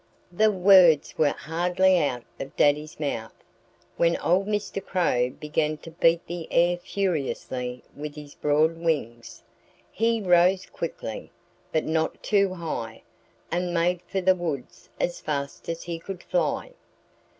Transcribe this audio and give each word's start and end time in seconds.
The 0.31 0.51
words 0.51 1.15
were 1.15 1.29
hardly 1.37 1.99
out 1.99 2.23
of 2.39 2.55
Daddy's 2.55 2.99
mouth 2.99 3.35
when 3.97 4.17
old 4.17 4.47
Mr. 4.47 4.83
Crow 4.83 5.29
began 5.29 5.77
to 5.77 5.91
beat 5.91 6.25
the 6.25 6.51
air 6.51 6.77
furiously 6.77 7.83
with 7.95 8.15
his 8.15 8.33
broad 8.33 8.77
wings. 8.77 9.43
He 9.91 10.19
rose 10.19 10.65
quickly 10.65 11.29
but 11.71 11.85
not 11.85 12.23
too 12.23 12.55
high 12.55 13.03
and 13.51 13.75
made 13.75 14.01
for 14.07 14.21
the 14.21 14.33
woods 14.33 14.89
as 14.99 15.19
fast 15.21 15.69
as 15.69 15.83
he 15.83 15.99
could 15.99 16.23
fly. 16.23 16.71